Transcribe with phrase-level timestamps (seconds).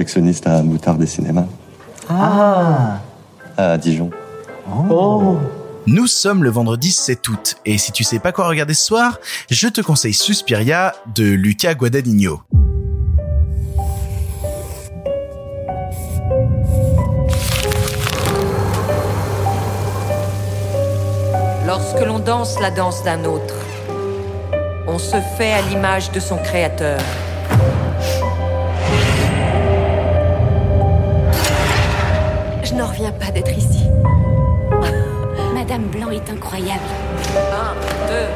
[0.00, 1.44] projectionniste à Moutarde des cinémas.
[2.08, 3.00] Ah
[3.58, 4.08] À Dijon.
[4.88, 5.36] Oh
[5.86, 9.18] Nous sommes le vendredi 7 août, et si tu sais pas quoi regarder ce soir,
[9.50, 12.40] je te conseille Suspiria de Luca Guadagnino.
[21.66, 23.54] Lorsque l'on danse la danse d'un autre,
[24.86, 27.00] on se fait à l'image de son créateur.
[33.00, 33.84] Reviens pas d'être ici.
[35.54, 36.80] Madame Blanc est incroyable.
[37.34, 37.74] Un,
[38.08, 38.28] deux,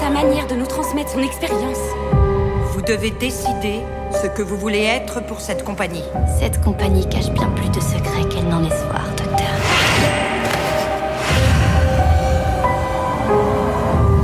[0.00, 1.78] Sa manière de nous transmettre son expérience.
[2.72, 3.80] vous devez décider
[4.22, 6.04] ce que vous voulez être pour cette compagnie.
[6.38, 9.46] Cette compagnie cache bien plus de secrets qu'elle n'en laisse voir, docteur.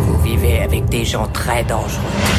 [0.00, 2.37] Vous vivez avec des gens très dangereux.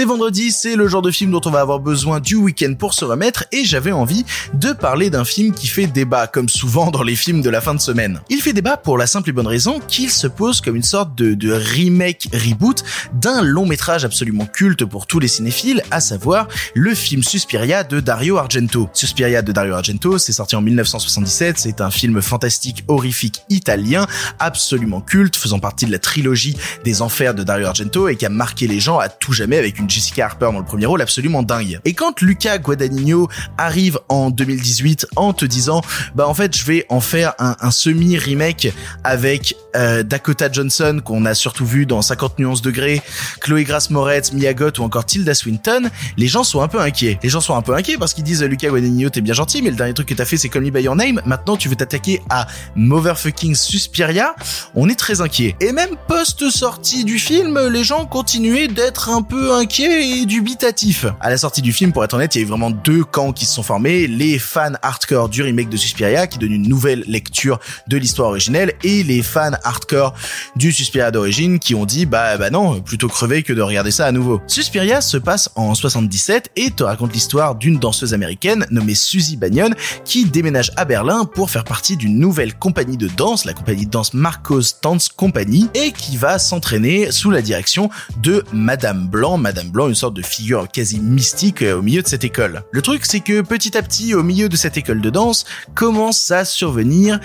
[0.00, 2.94] C'est vendredi, c'est le genre de film dont on va avoir besoin du week-end pour
[2.94, 7.02] se remettre et j'avais envie de parler d'un film qui fait débat comme souvent dans
[7.02, 8.18] les films de la fin de semaine.
[8.30, 11.14] Il fait débat pour la simple et bonne raison qu'il se pose comme une sorte
[11.14, 16.94] de, remake reboot d'un long métrage absolument culte pour tous les cinéphiles, à savoir le
[16.94, 18.88] film Suspiria de Dario Argento.
[18.94, 24.06] Suspiria de Dario Argento, c'est sorti en 1977, c'est un film fantastique horrifique italien
[24.38, 28.30] absolument culte faisant partie de la trilogie des enfers de Dario Argento et qui a
[28.30, 31.42] marqué les gens à tout jamais avec une Jessica Harper dans le premier rôle absolument
[31.42, 31.80] dingue.
[31.84, 35.82] Et quand Luca Guadagnino arrive en 2018 en te disant
[36.14, 38.72] bah en fait je vais en faire un, un semi remake
[39.04, 43.02] avec euh, Dakota Johnson qu'on a surtout vu dans 50 nuances degrés,
[43.40, 47.18] Chloé Grace Moretz, Mia Goth ou encore Tilda Swinton, les gens sont un peu inquiets.
[47.22, 49.70] Les gens sont un peu inquiets parce qu'ils disent Luca Guadagnino t'es bien gentil mais
[49.70, 51.76] le dernier truc que t'as fait c'est Call Me By Your Name, maintenant tu veux
[51.76, 54.34] t'attaquer à Motherfucking Suspiria,
[54.74, 55.56] on est très inquiet.
[55.60, 61.06] Et même post-sortie du film, les gens continuaient d'être un peu inquiets et dubitatifs.
[61.20, 63.32] À la sortie du film, pour être honnête, il y a eu vraiment deux camps
[63.32, 67.04] qui se sont formés, les fans hardcore du remake de Suspiria qui donnent une nouvelle
[67.06, 70.14] lecture de l'histoire originelle et les fans hardcore
[70.56, 74.06] du Suspiria d'origine qui ont dit bah bah non, plutôt crever que de regarder ça
[74.06, 74.40] à nouveau.
[74.46, 79.70] Suspiria se passe en 77 et te raconte l'histoire d'une danseuse américaine nommée Suzy Bagnon
[80.04, 83.90] qui déménage à Berlin pour faire partie d'une nouvelle compagnie de danse, la compagnie de
[83.90, 87.90] danse Marcos Dance Company et qui va s'entraîner sous la direction
[88.22, 92.08] de Madame Blanc, Madame Blanc, une sorte de figure quasi mystique euh, au milieu de
[92.08, 92.62] cette école.
[92.72, 95.44] Le truc, c'est que petit à petit, au milieu de cette école de danse,
[95.74, 97.20] commencent à survenir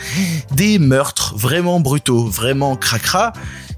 [0.55, 3.33] des meurtres vraiment brutaux, vraiment cracra,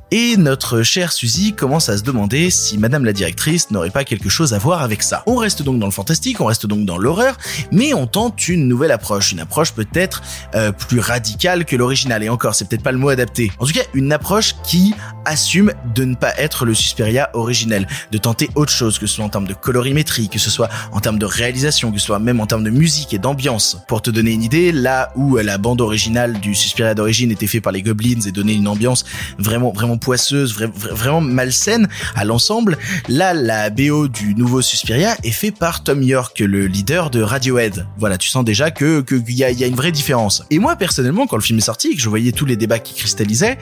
[0.09, 4.30] et notre chère Suzy commence à se demander si Madame la directrice n'aurait pas quelque
[4.30, 5.24] chose à voir avec ça.
[5.25, 7.38] On reste donc dans le fantastique, on reste donc dans l'horreur,
[7.74, 10.22] mais on tente une nouvelle approche, une approche peut-être
[10.56, 12.24] euh, plus radicale que l'original.
[12.24, 13.52] Et encore, c'est peut-être pas le mot adapté.
[13.59, 14.96] En tout cas, une approche qui
[15.27, 19.25] assume de ne pas être le Suspiria originel, de tenter autre chose, que ce soit
[19.25, 22.39] en termes de colorimétrie, que ce soit en termes de réalisation, que ce soit même
[22.39, 23.77] en termes de musique et d'ambiance.
[23.88, 27.63] Pour te donner une idée, là où la bande originale du Suspiria d'origine était faite
[27.63, 29.05] par les Goblins et donnait une ambiance
[29.38, 32.77] vraiment vraiment poisseuse, vra- vra- vraiment malsaine à l'ensemble,
[33.09, 37.85] là la BO du nouveau Suspiria est fait par Tom York, le leader de Radiohead.
[37.97, 40.44] Voilà, tu sens déjà que qu'il y a, y a une vraie différence.
[40.51, 42.94] Et moi personnellement, quand le film est sorti que je voyais tous les débats qui
[42.94, 43.57] cristallisaient,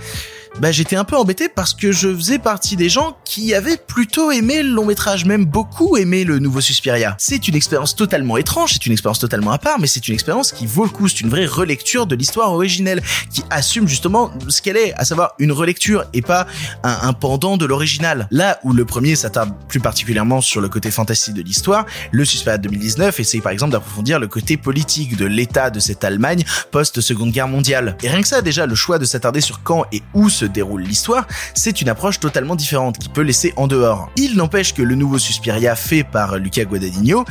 [0.61, 4.31] bah j'étais un peu embêté parce que je faisais partie des gens qui avaient plutôt
[4.31, 7.15] aimé le long métrage, même beaucoup aimé le nouveau Suspiria.
[7.19, 10.53] C'est une expérience totalement étrange, c'est une expérience totalement à part, mais c'est une expérience
[10.53, 13.01] qui vaut le coup, c'est une vraie relecture de l'histoire originelle,
[13.31, 16.47] qui assume justement ce qu'elle est, à savoir une relecture et pas
[16.83, 18.27] un, un pendant de l'original.
[18.31, 22.57] Là où le premier s'attarde plus particulièrement sur le côté fantastique de l'histoire, le Suspiria
[22.57, 27.49] 2019 essaye par exemple d'approfondir le côté politique de l'état de cette Allemagne post-seconde guerre
[27.49, 27.97] mondiale.
[28.03, 30.83] Et rien que ça, déjà, le choix de s'attarder sur quand et où se déroule
[30.83, 34.09] l'histoire, c'est une approche totalement différente qui peut laisser en dehors.
[34.17, 37.25] Il n'empêche que le nouveau Suspiria fait par Luca Guadagnino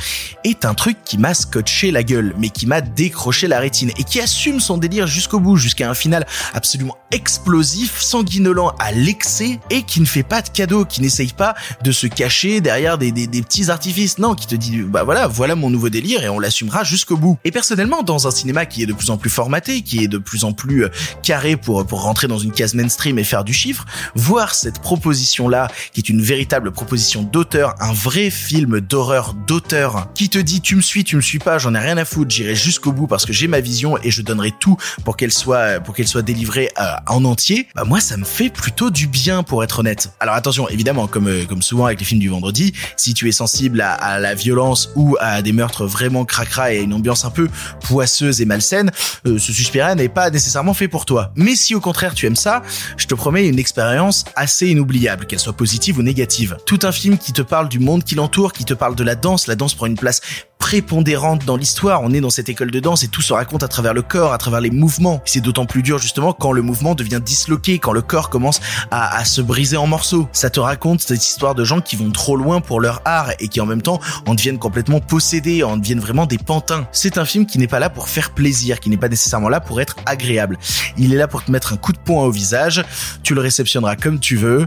[0.45, 4.05] est un truc qui m'a scotché la gueule, mais qui m'a décroché la rétine et
[4.05, 9.83] qui assume son délire jusqu'au bout, jusqu'à un final absolument explosif, sanguinolent à l'excès et
[9.83, 13.71] qui ne fait pas de cadeau, qui n'essaye pas de se cacher derrière des petits
[13.71, 17.17] artifices, non, qui te dit bah voilà, voilà mon nouveau délire et on l'assumera jusqu'au
[17.17, 17.39] bout.
[17.45, 20.19] Et personnellement, dans un cinéma qui est de plus en plus formaté, qui est de
[20.19, 20.91] plus en plus euh,
[21.23, 23.85] carré pour pour rentrer dans une case mainstream et faire du chiffre,
[24.15, 30.09] voir cette proposition là, qui est une véritable proposition d'auteur, un vrai film d'horreur d'auteur,
[30.15, 32.31] qui te dit tu me suis, tu me suis pas, j'en ai rien à foutre,
[32.31, 35.81] j'irai jusqu'au bout parce que j'ai ma vision et je donnerai tout pour qu'elle soit
[35.81, 37.69] pour qu'elle soit délivrée euh, en entier.
[37.75, 40.11] Bah moi ça me fait plutôt du bien pour être honnête.
[40.21, 43.33] Alors attention, évidemment, comme euh, comme souvent avec les films du vendredi, si tu es
[43.33, 47.25] sensible à, à la violence ou à des meurtres vraiment cracra et à une ambiance
[47.25, 47.49] un peu
[47.83, 48.91] poisseuse et malsaine,
[49.27, 51.33] euh, ce Suspiria n'est pas nécessairement fait pour toi.
[51.37, 52.63] Mais si au contraire tu aimes ça,
[52.97, 56.57] je te promets une expérience assez inoubliable, qu'elle soit positive ou négative.
[56.67, 59.15] Tout un film qui te parle du monde qui l'entoure, qui te parle de la
[59.15, 60.21] danse, la danse prend une place
[60.65, 62.01] prépondérante dans l'histoire.
[62.03, 64.33] On est dans cette école de danse et tout se raconte à travers le corps,
[64.33, 65.21] à travers les mouvements.
[65.27, 69.23] C'est d'autant plus dur justement quand le mouvement devient disloqué, quand le corps commence à,
[69.27, 70.27] se briser en morceaux.
[70.33, 73.49] Ça te raconte cette histoire de gens qui vont trop loin pour leur art et
[73.49, 76.89] qui en même temps en deviennent complètement possédés, en deviennent vraiment des pantins.
[76.93, 79.61] C'est un film qui n'est pas là pour faire plaisir, qui n'est pas nécessairement là
[79.61, 80.59] pour être agréable.
[80.97, 82.83] Il est là pour te mettre un coup de poing au visage.
[83.23, 84.67] Tu le réceptionneras comme tu veux.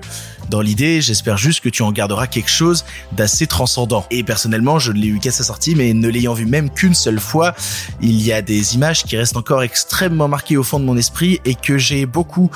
[0.49, 4.05] Dans l'idée, j'espère juste que tu en garderas quelque chose d'assez transcendant.
[4.11, 6.93] Et personnellement, je ne l'ai eu qu'à sa sortie, mais ne l'ayant vu même qu'une
[6.93, 7.55] seule fois,
[8.01, 11.39] il y a des images qui restent encore extrêmement marquées au fond de mon esprit
[11.45, 12.49] et que j'ai beaucoup,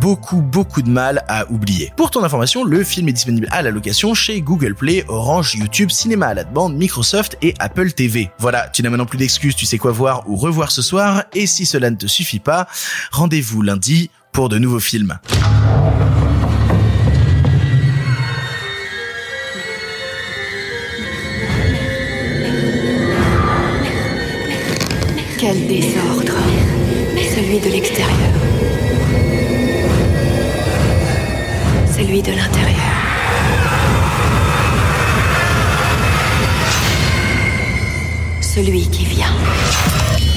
[0.00, 1.92] beaucoup, beaucoup de mal à oublier.
[1.96, 5.90] Pour ton information, le film est disponible à la location chez Google Play, Orange, YouTube,
[5.90, 8.30] Cinéma à la demande, Microsoft et Apple TV.
[8.38, 11.46] Voilà, tu n'as maintenant plus d'excuses, tu sais quoi voir ou revoir ce soir, et
[11.46, 12.68] si cela ne te suffit pas,
[13.10, 15.18] rendez-vous lundi pour de nouveaux films.
[25.38, 26.34] Quel désordre.
[27.16, 28.34] Celui de l'extérieur.
[31.96, 32.74] Celui de l'intérieur.
[38.40, 40.27] Celui qui vient.